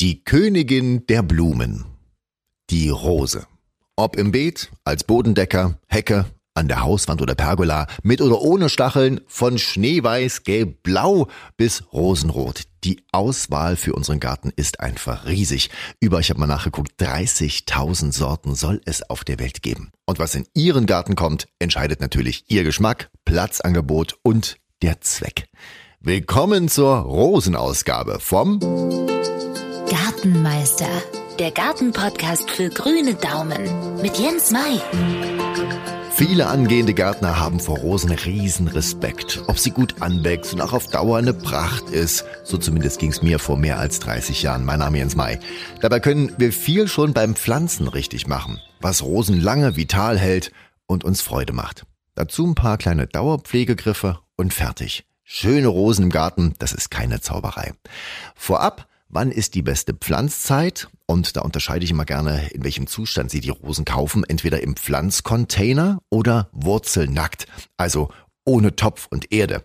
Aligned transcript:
Die 0.00 0.24
Königin 0.24 1.06
der 1.06 1.22
Blumen. 1.22 1.84
Die 2.68 2.88
Rose. 2.88 3.46
Ob 3.94 4.16
im 4.16 4.32
Beet, 4.32 4.72
als 4.82 5.04
Bodendecker, 5.04 5.78
Hecke, 5.86 6.26
an 6.54 6.66
der 6.66 6.82
Hauswand 6.82 7.22
oder 7.22 7.36
Pergola, 7.36 7.86
mit 8.02 8.20
oder 8.20 8.40
ohne 8.40 8.68
Stacheln, 8.68 9.20
von 9.28 9.56
schneeweiß, 9.56 10.42
gelb, 10.42 10.82
blau 10.82 11.28
bis 11.56 11.84
rosenrot. 11.92 12.62
Die 12.82 13.04
Auswahl 13.12 13.76
für 13.76 13.94
unseren 13.94 14.18
Garten 14.18 14.52
ist 14.56 14.80
einfach 14.80 15.26
riesig. 15.26 15.70
Über, 16.00 16.18
ich 16.18 16.28
habe 16.30 16.40
mal 16.40 16.46
nachgeguckt, 16.46 17.00
30.000 17.00 18.12
Sorten 18.12 18.56
soll 18.56 18.80
es 18.86 19.08
auf 19.08 19.22
der 19.22 19.38
Welt 19.38 19.62
geben. 19.62 19.92
Und 20.06 20.18
was 20.18 20.34
in 20.34 20.44
Ihren 20.54 20.86
Garten 20.86 21.14
kommt, 21.14 21.46
entscheidet 21.60 22.00
natürlich 22.00 22.44
Ihr 22.48 22.64
Geschmack, 22.64 23.10
Platzangebot 23.24 24.16
und 24.24 24.56
der 24.82 25.00
Zweck. 25.02 25.46
Willkommen 26.00 26.68
zur 26.68 26.96
Rosenausgabe 26.96 28.18
vom 28.18 28.58
Gartenmeister, 29.94 30.88
der 31.38 31.52
Gartenpodcast 31.52 32.50
für 32.50 32.68
grüne 32.68 33.14
Daumen 33.14 34.02
mit 34.02 34.18
Jens 34.18 34.50
Mai. 34.50 34.80
Viele 36.10 36.48
angehende 36.48 36.94
Gärtner 36.94 37.38
haben 37.38 37.60
vor 37.60 37.78
Rosen 37.78 38.10
riesen 38.10 38.66
Respekt. 38.66 39.44
Ob 39.46 39.56
sie 39.56 39.70
gut 39.70 40.02
anwächst 40.02 40.52
und 40.52 40.62
auch 40.62 40.72
auf 40.72 40.88
Dauer 40.88 41.18
eine 41.18 41.32
Pracht 41.32 41.90
ist. 41.90 42.24
So 42.42 42.58
zumindest 42.58 42.98
ging 42.98 43.12
es 43.12 43.22
mir 43.22 43.38
vor 43.38 43.56
mehr 43.56 43.78
als 43.78 44.00
30 44.00 44.42
Jahren. 44.42 44.64
Mein 44.64 44.80
Name 44.80 44.98
Jens 44.98 45.14
Mai. 45.14 45.38
Dabei 45.80 46.00
können 46.00 46.32
wir 46.38 46.52
viel 46.52 46.88
schon 46.88 47.12
beim 47.12 47.36
Pflanzen 47.36 47.86
richtig 47.86 48.26
machen, 48.26 48.60
was 48.80 49.04
Rosen 49.04 49.40
lange 49.40 49.76
vital 49.76 50.18
hält 50.18 50.50
und 50.86 51.04
uns 51.04 51.20
Freude 51.20 51.52
macht. 51.52 51.86
Dazu 52.16 52.44
ein 52.44 52.56
paar 52.56 52.78
kleine 52.78 53.06
Dauerpflegegriffe 53.06 54.18
und 54.34 54.54
fertig. 54.54 55.04
Schöne 55.22 55.68
Rosen 55.68 56.06
im 56.06 56.10
Garten, 56.10 56.54
das 56.58 56.72
ist 56.72 56.90
keine 56.90 57.20
Zauberei. 57.20 57.74
Vorab 58.34 58.88
Wann 59.16 59.30
ist 59.30 59.54
die 59.54 59.62
beste 59.62 59.94
Pflanzzeit? 59.94 60.88
Und 61.06 61.36
da 61.36 61.42
unterscheide 61.42 61.84
ich 61.84 61.92
immer 61.92 62.04
gerne, 62.04 62.48
in 62.48 62.64
welchem 62.64 62.88
Zustand 62.88 63.30
Sie 63.30 63.40
die 63.40 63.50
Rosen 63.50 63.84
kaufen. 63.84 64.24
Entweder 64.24 64.60
im 64.60 64.74
Pflanzcontainer 64.74 66.00
oder 66.10 66.48
wurzelnackt. 66.50 67.46
Also 67.76 68.10
ohne 68.44 68.74
Topf 68.74 69.06
und 69.08 69.32
Erde. 69.32 69.64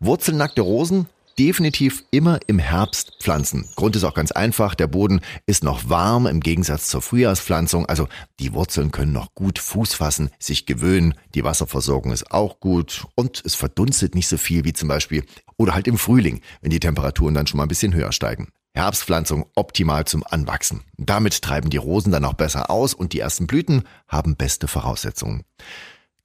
Wurzelnackte 0.00 0.60
Rosen 0.60 1.06
definitiv 1.38 2.04
immer 2.10 2.40
im 2.46 2.58
Herbst 2.58 3.16
pflanzen. 3.22 3.70
Grund 3.74 3.96
ist 3.96 4.04
auch 4.04 4.12
ganz 4.12 4.32
einfach, 4.32 4.74
der 4.74 4.88
Boden 4.88 5.22
ist 5.46 5.64
noch 5.64 5.88
warm 5.88 6.26
im 6.26 6.40
Gegensatz 6.40 6.88
zur 6.88 7.00
Frühjahrspflanzung, 7.00 7.86
also 7.86 8.06
die 8.38 8.52
Wurzeln 8.52 8.90
können 8.90 9.12
noch 9.12 9.34
gut 9.34 9.58
Fuß 9.58 9.94
fassen, 9.94 10.28
sich 10.38 10.66
gewöhnen, 10.66 11.14
die 11.34 11.42
Wasserversorgung 11.42 12.12
ist 12.12 12.30
auch 12.30 12.60
gut 12.60 13.06
und 13.14 13.42
es 13.46 13.54
verdunstet 13.54 14.14
nicht 14.14 14.28
so 14.28 14.36
viel 14.36 14.64
wie 14.64 14.74
zum 14.74 14.88
Beispiel 14.88 15.24
oder 15.56 15.72
halt 15.72 15.88
im 15.88 15.96
Frühling, 15.96 16.42
wenn 16.60 16.70
die 16.70 16.80
Temperaturen 16.80 17.32
dann 17.32 17.46
schon 17.46 17.56
mal 17.56 17.64
ein 17.64 17.68
bisschen 17.68 17.94
höher 17.94 18.12
steigen. 18.12 18.48
Herbstpflanzung 18.74 19.46
optimal 19.54 20.04
zum 20.04 20.24
Anwachsen. 20.28 20.82
Damit 20.96 21.42
treiben 21.42 21.70
die 21.70 21.76
Rosen 21.76 22.12
dann 22.12 22.24
auch 22.24 22.34
besser 22.34 22.70
aus 22.70 22.94
und 22.94 23.12
die 23.12 23.20
ersten 23.20 23.46
Blüten 23.46 23.84
haben 24.08 24.36
beste 24.36 24.68
Voraussetzungen. 24.68 25.42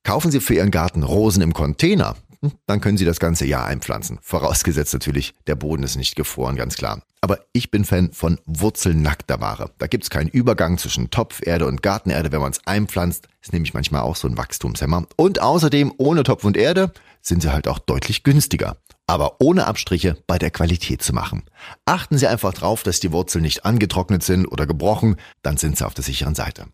Kaufen 0.04 0.32
Sie 0.32 0.40
für 0.40 0.54
Ihren 0.54 0.72
Garten 0.72 1.04
Rosen 1.04 1.42
im 1.42 1.54
Container, 1.54 2.16
hm, 2.42 2.52
dann 2.68 2.82
können 2.82 2.98
Sie 2.98 3.06
das 3.06 3.20
ganze 3.20 3.46
Jahr 3.46 3.66
einpflanzen. 3.66 4.20
Vorausgesetzt 4.22 4.94
natürlich, 4.94 5.34
der 5.48 5.56
Boden 5.56 5.84
ist 5.84 5.96
nicht 5.96 6.16
gefroren, 6.16 6.56
ganz 6.56 6.76
klar. 6.76 7.02
Aber 7.22 7.40
ich 7.54 7.72
bin 7.72 7.86
Fan 7.86 8.12
von 8.12 8.40
wurzelnackter 8.46 9.42
Ware. 9.42 9.72
Da 9.80 9.88
gibt's 9.88 10.12
keinen 10.12 10.30
Übergang 10.30 10.78
zwischen 10.78 11.10
Topferde 11.10 11.66
und 11.66 11.82
Gartenerde, 11.82 12.32
wenn 12.32 12.42
man 12.42 12.52
es 12.52 12.66
einpflanzt. 12.68 13.28
Ist 13.42 13.54
nämlich 13.54 13.74
manchmal 13.74 14.02
auch 14.02 14.16
so 14.16 14.28
ein 14.28 14.38
Wachstumshemmer. 14.38 15.08
Und 15.16 15.42
außerdem, 15.42 15.94
ohne 15.98 16.22
Topf 16.22 16.44
und 16.44 16.56
Erde, 16.56 16.92
sind 17.22 17.42
sie 17.42 17.52
halt 17.52 17.68
auch 17.68 17.80
deutlich 17.80 18.24
günstiger 18.24 18.78
aber 19.08 19.36
ohne 19.40 19.68
Abstriche 19.68 20.18
bei 20.28 20.38
der 20.38 20.52
Qualität 20.52 21.02
zu 21.02 21.14
machen. 21.14 21.44
Achten 21.86 22.18
Sie 22.18 22.28
einfach 22.28 22.54
drauf, 22.54 22.84
dass 22.84 23.00
die 23.00 23.12
Wurzeln 23.12 23.44
nicht 23.44 23.66
angetrocknet 23.66 24.24
sind 24.24 24.48
oder 24.48 24.66
gebrochen, 24.66 25.18
dann 25.44 25.58
sind 25.58 25.78
Sie 25.78 25.86
auf 25.86 25.94
der 25.94 26.04
sicheren 26.04 26.36
Seite. 26.36 26.66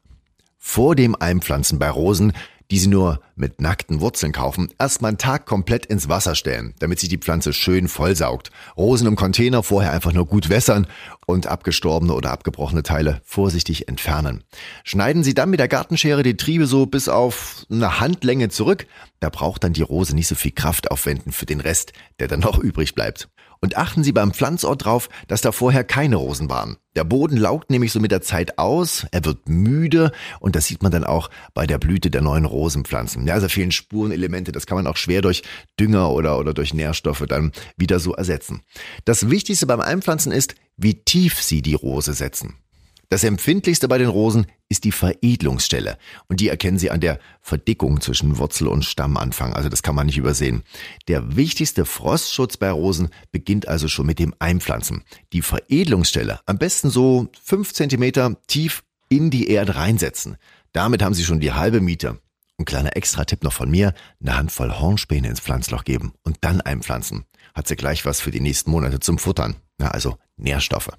Vor 0.58 0.96
dem 0.96 1.16
Einpflanzen 1.16 1.80
bei 1.80 1.90
Rosen 1.90 2.34
die 2.72 2.80
sie 2.80 2.88
nur 2.88 3.20
mit 3.36 3.60
nackten 3.60 4.00
Wurzeln 4.00 4.32
kaufen, 4.32 4.70
erstmal 4.80 5.09
einen 5.09 5.18
Tag 5.18 5.46
komplett 5.46 5.86
ins 5.86 6.08
Wasser 6.08 6.36
stellen, 6.36 6.74
damit 6.80 7.02
sich 7.02 7.09
die 7.09 7.18
Pflanze 7.18 7.52
schön 7.52 7.90
vollsaugt. 7.90 8.50
Rosen 8.78 9.08
im 9.08 9.18
Container 9.18 9.62
vorher 9.62 9.92
einfach 9.92 10.14
nur 10.14 10.26
gut 10.26 10.48
wässern 10.50 10.88
und 11.28 11.48
abgestorbene 11.48 12.14
oder 12.14 12.31
abgebrochene 12.31 12.81
Teile 12.81 13.22
vorsichtig 13.26 13.90
entfernen. 13.90 14.46
Schneiden 14.86 15.24
Sie 15.24 15.34
dann 15.34 15.50
mit 15.50 15.60
der 15.60 15.68
Gartenschere 15.68 16.24
die 16.24 16.38
Triebe 16.38 16.66
so 16.66 16.86
bis 16.86 17.10
auf 17.10 17.66
eine 17.70 18.00
Handlänge 18.00 18.48
zurück. 18.48 18.88
Da 19.20 19.30
braucht 19.30 19.66
dann 19.66 19.74
die 19.74 19.81
Rose 19.81 20.16
nicht 20.16 20.28
so 20.28 20.36
viel 20.36 20.52
Kraft 20.52 20.92
aufwenden 20.92 21.34
für 21.34 21.46
den 21.46 21.60
Rest, 21.60 21.92
der 22.22 22.30
dann 22.30 22.40
noch 22.40 22.58
übrig 22.64 22.96
bleibt. 22.96 23.28
Und 23.64 23.78
achten 23.78 24.04
Sie 24.04 24.12
beim 24.12 24.34
Pflanzort 24.34 24.86
drauf, 24.86 25.08
dass 25.28 25.42
da 25.42 25.52
vorher 25.52 25.84
keine 25.84 26.16
Rosen 26.16 26.50
waren. 26.50 26.78
Der 26.96 27.04
Boden 27.04 27.38
laugt 27.38 27.70
nämlich 27.70 27.92
so 27.92 28.00
mit 28.00 28.12
der 28.12 28.22
Zeit 28.22 28.58
aus, 28.58 29.06
er 29.12 29.24
wird 29.24 29.48
müde 29.48 30.12
und 30.40 30.56
das 30.56 30.66
sieht 30.66 30.82
man 30.82 30.92
dann 30.92 31.04
auch 31.04 31.30
bei 31.54 31.68
der 31.68 31.78
Blüte 31.78 32.10
der 32.10 32.22
neuen 32.22 32.46
Rosenpflanzen. 32.46 33.28
Ja, 33.28 33.36
also 33.36 33.48
fehlen 33.48 33.72
Spurenelemente, 33.72 34.52
das 34.52 34.66
kann 34.66 34.78
man 34.78 34.88
auch 34.88 34.98
schwer 34.98 35.22
durch 35.22 35.44
Dünger 35.80 36.10
oder, 36.10 36.40
oder 36.40 36.56
durch 36.56 36.74
Nährstoffe 36.74 37.24
dann 37.28 37.52
wieder 37.78 38.00
so 38.00 38.14
ersetzen. 38.14 38.64
Das 39.06 39.30
Wichtigste 39.30 39.68
beim 39.68 39.80
Einpflanzen 39.80 40.32
ist, 40.32 40.56
wie 40.76 40.96
tief 40.96 41.42
Sie 41.42 41.62
die 41.62 41.76
Rose 41.76 42.14
setzen. 42.14 42.56
Das 43.12 43.26
empfindlichste 43.26 43.90
bei 43.90 43.98
den 43.98 44.08
Rosen 44.08 44.48
ist 44.70 44.86
die 44.86 44.94
Veredelungsstelle. 44.94 45.98
Und 46.30 46.40
die 46.40 46.48
erkennen 46.48 46.80
Sie 46.80 46.92
an 46.92 47.02
der 47.02 47.20
Verdickung 47.42 48.00
zwischen 48.00 48.38
Wurzel 48.38 48.70
und 48.70 48.86
Stammanfang. 48.86 49.52
Also 49.52 49.68
das 49.68 49.84
kann 49.84 49.96
man 49.96 50.06
nicht 50.06 50.18
übersehen. 50.18 50.64
Der 51.10 51.36
wichtigste 51.36 51.84
Frostschutz 51.84 52.56
bei 52.56 52.72
Rosen 52.72 53.10
beginnt 53.34 53.68
also 53.68 53.90
schon 53.90 54.06
mit 54.06 54.18
dem 54.18 54.34
Einpflanzen. 54.40 55.04
Die 55.34 55.42
Veredelungsstelle 55.42 56.40
am 56.46 56.58
besten 56.58 56.90
so 56.90 57.28
fünf 57.44 57.74
Zentimeter 57.74 58.38
tief 58.48 58.82
in 59.10 59.30
die 59.30 59.50
Erde 59.50 59.76
reinsetzen. 59.76 60.38
Damit 60.72 61.04
haben 61.04 61.14
Sie 61.14 61.26
schon 61.26 61.42
die 61.42 61.52
halbe 61.52 61.82
Miete. 61.82 62.18
Ein 62.58 62.64
kleiner 62.64 62.96
Extra-Tipp 62.96 63.44
noch 63.44 63.52
von 63.52 63.70
mir, 63.70 63.94
eine 64.22 64.38
Handvoll 64.38 64.80
Hornspäne 64.80 65.28
ins 65.28 65.42
Pflanzloch 65.42 65.84
geben 65.84 66.14
und 66.24 66.38
dann 66.40 66.62
einpflanzen. 66.62 67.26
Hat 67.54 67.68
sie 67.68 67.76
gleich 67.76 68.06
was 68.06 68.22
für 68.22 68.32
die 68.32 68.40
nächsten 68.40 68.72
Monate 68.72 69.02
zum 69.02 69.18
Futtern. 69.18 69.58
Ja, 69.82 69.90
also 69.90 70.18
Nährstoffe. 70.38 70.92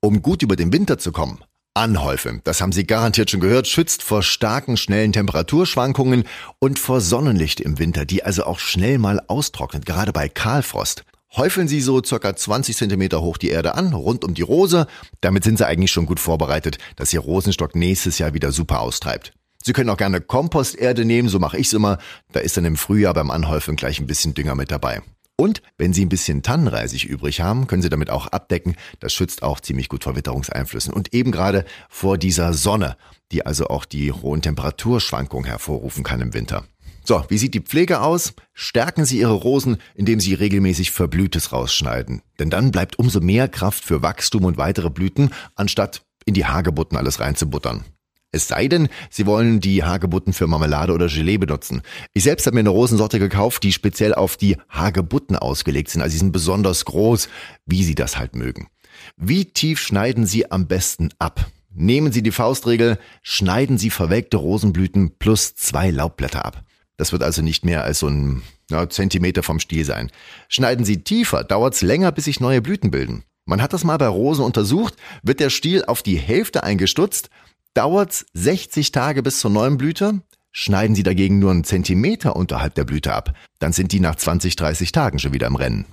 Um 0.00 0.22
gut 0.22 0.42
über 0.42 0.56
den 0.56 0.72
Winter 0.72 0.96
zu 0.96 1.12
kommen, 1.12 1.44
Anhäufe, 1.74 2.40
das 2.42 2.60
haben 2.60 2.72
Sie 2.72 2.84
garantiert 2.84 3.30
schon 3.30 3.38
gehört, 3.38 3.68
schützt 3.68 4.02
vor 4.02 4.24
starken, 4.24 4.76
schnellen 4.76 5.12
Temperaturschwankungen 5.12 6.24
und 6.58 6.80
vor 6.80 7.00
Sonnenlicht 7.00 7.60
im 7.60 7.78
Winter, 7.78 8.04
die 8.04 8.24
also 8.24 8.42
auch 8.42 8.58
schnell 8.58 8.98
mal 8.98 9.22
austrocknet, 9.28 9.86
gerade 9.86 10.12
bei 10.12 10.28
Kahlfrost. 10.28 11.04
Häufeln 11.36 11.68
Sie 11.68 11.80
so 11.80 12.02
circa 12.02 12.34
20 12.34 12.76
Zentimeter 12.76 13.22
hoch 13.22 13.38
die 13.38 13.50
Erde 13.50 13.76
an, 13.76 13.92
rund 13.92 14.24
um 14.24 14.34
die 14.34 14.42
Rose. 14.42 14.88
Damit 15.20 15.44
sind 15.44 15.58
Sie 15.58 15.66
eigentlich 15.66 15.92
schon 15.92 16.06
gut 16.06 16.18
vorbereitet, 16.18 16.78
dass 16.96 17.12
Ihr 17.12 17.20
Rosenstock 17.20 17.76
nächstes 17.76 18.18
Jahr 18.18 18.34
wieder 18.34 18.50
super 18.50 18.80
austreibt. 18.80 19.32
Sie 19.62 19.72
können 19.72 19.90
auch 19.90 19.96
gerne 19.96 20.20
Komposterde 20.20 21.04
nehmen, 21.04 21.28
so 21.28 21.38
mache 21.38 21.56
ich's 21.56 21.72
immer. 21.72 21.98
Da 22.32 22.40
ist 22.40 22.56
dann 22.56 22.64
im 22.64 22.76
Frühjahr 22.76 23.14
beim 23.14 23.30
Anhäufen 23.30 23.76
gleich 23.76 24.00
ein 24.00 24.08
bisschen 24.08 24.34
Dünger 24.34 24.56
mit 24.56 24.72
dabei. 24.72 25.02
Und 25.40 25.62
wenn 25.78 25.94
Sie 25.94 26.04
ein 26.04 26.10
bisschen 26.10 26.42
Tannenreisig 26.42 27.06
übrig 27.06 27.40
haben, 27.40 27.66
können 27.66 27.80
Sie 27.80 27.88
damit 27.88 28.10
auch 28.10 28.26
abdecken. 28.26 28.76
Das 28.98 29.14
schützt 29.14 29.42
auch 29.42 29.58
ziemlich 29.58 29.88
gut 29.88 30.04
vor 30.04 30.14
Witterungseinflüssen. 30.14 30.92
Und 30.92 31.14
eben 31.14 31.32
gerade 31.32 31.64
vor 31.88 32.18
dieser 32.18 32.52
Sonne, 32.52 32.98
die 33.32 33.46
also 33.46 33.68
auch 33.68 33.86
die 33.86 34.12
hohen 34.12 34.42
Temperaturschwankungen 34.42 35.48
hervorrufen 35.48 36.04
kann 36.04 36.20
im 36.20 36.34
Winter. 36.34 36.64
So, 37.04 37.24
wie 37.28 37.38
sieht 37.38 37.54
die 37.54 37.62
Pflege 37.62 38.02
aus? 38.02 38.34
Stärken 38.52 39.06
Sie 39.06 39.20
Ihre 39.20 39.32
Rosen, 39.32 39.78
indem 39.94 40.20
Sie 40.20 40.34
regelmäßig 40.34 40.90
Verblühtes 40.90 41.54
rausschneiden. 41.54 42.20
Denn 42.38 42.50
dann 42.50 42.70
bleibt 42.70 42.98
umso 42.98 43.22
mehr 43.22 43.48
Kraft 43.48 43.82
für 43.82 44.02
Wachstum 44.02 44.44
und 44.44 44.58
weitere 44.58 44.90
Blüten, 44.90 45.30
anstatt 45.54 46.02
in 46.26 46.34
die 46.34 46.44
Hagebutten 46.44 46.98
alles 46.98 47.18
reinzubuttern. 47.18 47.86
Es 48.32 48.46
sei 48.46 48.68
denn, 48.68 48.88
Sie 49.10 49.26
wollen 49.26 49.60
die 49.60 49.82
Hagebutten 49.82 50.32
für 50.32 50.46
Marmelade 50.46 50.92
oder 50.92 51.08
Gelee 51.08 51.38
benutzen. 51.38 51.82
Ich 52.12 52.22
selbst 52.22 52.46
habe 52.46 52.54
mir 52.54 52.60
eine 52.60 52.68
Rosensorte 52.68 53.18
gekauft, 53.18 53.62
die 53.64 53.72
speziell 53.72 54.14
auf 54.14 54.36
die 54.36 54.56
Hagebutten 54.68 55.36
ausgelegt 55.36 55.90
sind. 55.90 56.00
Also 56.00 56.12
sie 56.12 56.18
sind 56.18 56.32
besonders 56.32 56.84
groß, 56.84 57.28
wie 57.66 57.82
Sie 57.82 57.96
das 57.96 58.18
halt 58.18 58.36
mögen. 58.36 58.68
Wie 59.16 59.46
tief 59.46 59.80
schneiden 59.80 60.26
Sie 60.26 60.50
am 60.50 60.68
besten 60.68 61.10
ab? 61.18 61.50
Nehmen 61.72 62.12
Sie 62.12 62.22
die 62.22 62.30
Faustregel, 62.30 62.98
schneiden 63.22 63.78
Sie 63.78 63.90
verwelkte 63.90 64.36
Rosenblüten 64.36 65.16
plus 65.18 65.54
zwei 65.54 65.90
Laubblätter 65.90 66.44
ab. 66.44 66.64
Das 66.96 67.12
wird 67.12 67.22
also 67.22 67.42
nicht 67.42 67.64
mehr 67.64 67.82
als 67.82 68.00
so 68.00 68.08
ein 68.08 68.42
ja, 68.70 68.88
Zentimeter 68.88 69.42
vom 69.42 69.58
Stiel 69.58 69.84
sein. 69.84 70.10
Schneiden 70.48 70.84
Sie 70.84 71.02
tiefer, 71.02 71.44
dauert's 71.44 71.82
länger, 71.82 72.12
bis 72.12 72.26
sich 72.26 72.40
neue 72.40 72.60
Blüten 72.60 72.90
bilden. 72.90 73.24
Man 73.44 73.62
hat 73.62 73.72
das 73.72 73.84
mal 73.84 73.96
bei 73.96 74.06
Rosen 74.06 74.44
untersucht, 74.44 74.94
wird 75.22 75.40
der 75.40 75.50
Stiel 75.50 75.84
auf 75.84 76.02
die 76.02 76.16
Hälfte 76.16 76.62
eingestutzt, 76.62 77.30
Dauert's 77.74 78.26
60 78.34 78.90
Tage 78.90 79.22
bis 79.22 79.38
zur 79.38 79.50
neuen 79.50 79.76
Blüte? 79.76 80.22
Schneiden 80.50 80.96
Sie 80.96 81.04
dagegen 81.04 81.38
nur 81.38 81.52
einen 81.52 81.62
Zentimeter 81.62 82.34
unterhalb 82.34 82.74
der 82.74 82.84
Blüte 82.84 83.14
ab, 83.14 83.32
dann 83.60 83.72
sind 83.72 83.92
die 83.92 84.00
nach 84.00 84.16
20, 84.16 84.56
30 84.56 84.90
Tagen 84.90 85.20
schon 85.20 85.32
wieder 85.32 85.46
im 85.46 85.54
Rennen. 85.54 85.86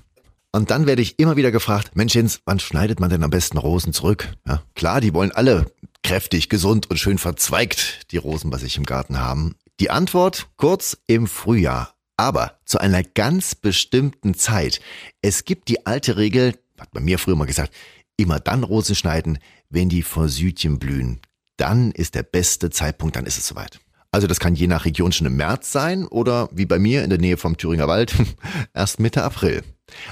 Und 0.51 0.71
dann 0.71 0.87
werde 0.87 1.03
ich 1.03 1.19
immer 1.19 1.35
wieder 1.35 1.51
gefragt, 1.51 1.95
Mensch 1.95 2.15
Jens, 2.15 2.39
wann 2.45 2.59
schneidet 2.59 2.99
man 2.99 3.11
denn 3.11 3.23
am 3.23 3.29
besten 3.29 3.59
Rosen 3.59 3.93
zurück? 3.93 4.27
Ja, 4.47 4.63
klar, 4.73 5.01
die 5.01 5.13
wollen 5.13 5.31
alle 5.31 5.67
kräftig, 6.03 6.49
gesund 6.49 6.89
und 6.89 6.97
schön 6.97 7.19
verzweigt, 7.19 8.11
die 8.11 8.17
Rosen 8.17 8.49
bei 8.49 8.57
sich 8.57 8.77
im 8.77 8.85
Garten 8.85 9.19
haben. 9.19 9.55
Die 9.79 9.91
Antwort 9.91 10.47
kurz 10.55 10.97
im 11.05 11.27
Frühjahr, 11.27 11.93
aber 12.15 12.57
zu 12.65 12.79
einer 12.79 13.03
ganz 13.03 13.53
bestimmten 13.53 14.33
Zeit. 14.33 14.81
Es 15.21 15.45
gibt 15.45 15.67
die 15.67 15.85
alte 15.85 16.17
Regel, 16.17 16.55
hat 16.79 16.91
man 16.95 17.03
mir 17.03 17.19
früher 17.19 17.35
mal 17.35 17.45
gesagt, 17.45 17.71
immer 18.15 18.39
dann 18.39 18.63
Rosen 18.63 18.95
schneiden, 18.95 19.37
wenn 19.69 19.89
die 19.89 20.01
Forsythien 20.01 20.79
blühen. 20.79 21.19
Dann 21.57 21.91
ist 21.91 22.15
der 22.15 22.23
beste 22.23 22.69
Zeitpunkt, 22.69 23.15
dann 23.15 23.25
ist 23.25 23.37
es 23.37 23.47
soweit. 23.47 23.79
Also 24.11 24.25
das 24.27 24.39
kann 24.39 24.55
je 24.55 24.67
nach 24.67 24.85
Region 24.85 25.11
schon 25.11 25.27
im 25.27 25.35
März 25.35 25.71
sein 25.71 26.07
oder 26.07 26.49
wie 26.51 26.65
bei 26.65 26.79
mir 26.79 27.03
in 27.03 27.09
der 27.09 27.19
Nähe 27.19 27.37
vom 27.37 27.57
Thüringer 27.57 27.87
Wald 27.87 28.15
erst 28.73 28.99
Mitte 28.99 29.23
April. 29.23 29.63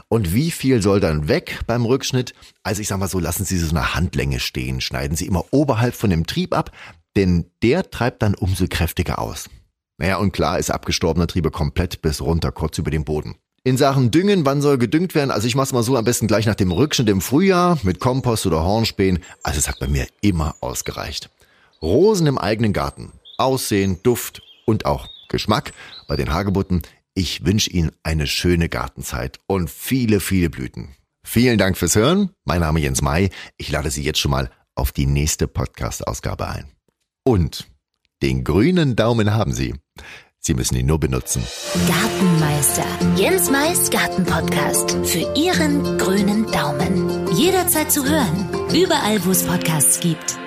Und 0.10 0.34
wie 0.34 0.52
viel 0.52 0.82
soll 0.82 1.00
dann 1.00 1.28
weg 1.28 1.62
beim 1.68 1.86
Rückschnitt? 1.86 2.34
Also 2.64 2.82
ich 2.82 2.88
sag 2.88 3.00
mal 3.00 3.08
so, 3.08 3.20
lassen 3.20 3.46
Sie 3.46 3.58
so 3.58 3.70
eine 3.70 3.96
Handlänge 3.96 4.40
stehen, 4.40 4.82
schneiden 4.82 5.18
Sie 5.18 5.28
immer 5.28 5.46
oberhalb 5.52 5.96
von 5.96 6.10
dem 6.10 6.26
Trieb 6.26 6.54
ab, 6.54 6.72
denn 7.16 7.46
der 7.64 7.90
treibt 7.90 8.22
dann 8.22 8.36
umso 8.36 8.68
kräftiger 8.70 9.20
aus. 9.20 9.50
Naja, 9.98 10.18
und 10.18 10.34
klar 10.34 10.60
ist 10.60 10.72
abgestorbener 10.72 11.28
Triebe 11.28 11.52
komplett 11.52 12.02
bis 12.02 12.22
runter 12.22 12.52
kurz 12.52 12.78
über 12.78 12.92
dem 12.92 13.06
Boden. 13.06 13.36
In 13.66 13.78
Sachen 13.78 14.12
Düngen, 14.12 14.46
wann 14.46 14.62
soll 14.62 14.78
gedüngt 14.78 15.16
werden? 15.16 15.32
Also 15.32 15.48
ich 15.48 15.56
mach's 15.56 15.74
mal 15.74 15.82
so, 15.82 15.98
am 15.98 16.06
besten 16.06 16.28
gleich 16.28 16.46
nach 16.46 16.54
dem 16.54 16.72
Rückschnitt 16.72 17.10
im 17.10 17.20
Frühjahr 17.20 17.80
mit 17.82 18.00
Kompost 18.00 18.46
oder 18.46 18.64
Hornspänen. 18.64 19.24
Also 19.42 19.58
es 19.58 19.68
hat 19.68 19.80
bei 19.80 19.88
mir 19.88 20.06
immer 20.22 20.56
ausgereicht. 20.62 21.32
Rosen 21.82 22.28
im 22.28 22.38
eigenen 22.38 22.74
Garten. 22.74 23.14
Aussehen, 23.40 24.04
Duft 24.04 24.44
und 24.68 24.86
auch 24.86 25.08
Geschmack 25.30 25.74
bei 26.08 26.16
den 26.16 26.32
Hagebutten. 26.32 26.84
Ich 27.16 27.44
wünsche 27.44 27.72
Ihnen 27.72 27.92
eine 28.04 28.28
schöne 28.28 28.70
Gartenzeit 28.70 29.40
und 29.48 29.72
viele, 29.72 30.20
viele 30.20 30.52
Blüten. 30.52 30.90
Vielen 31.26 31.58
Dank 31.58 31.76
fürs 31.76 31.96
Hören. 31.96 32.30
Mein 32.44 32.60
Name 32.60 32.80
Jens 32.82 33.02
May. 33.02 33.32
Ich 33.58 33.72
lade 33.72 33.90
Sie 33.90 34.04
jetzt 34.04 34.20
schon 34.20 34.30
mal 34.30 34.52
auf 34.76 34.92
die 34.92 35.08
nächste 35.08 35.48
Podcast-Ausgabe 35.48 36.48
ein. 36.48 36.66
Und 37.24 37.66
den 38.22 38.44
grünen 38.44 38.96
Daumen 38.96 39.34
haben 39.34 39.54
Sie. 39.54 39.74
Sie 40.46 40.54
müssen 40.54 40.76
ihn 40.76 40.86
nur 40.86 41.00
benutzen. 41.00 41.44
Gartenmeister. 41.88 42.86
Jens 43.16 43.50
Mays 43.50 43.90
Gartenpodcast. 43.90 44.92
Für 45.04 45.34
Ihren 45.36 45.98
grünen 45.98 46.46
Daumen. 46.52 47.28
Jederzeit 47.36 47.92
zu 47.92 48.06
hören. 48.06 48.48
Überall, 48.72 49.26
wo 49.26 49.32
es 49.32 49.42
Podcasts 49.42 50.00
gibt. 50.00 50.38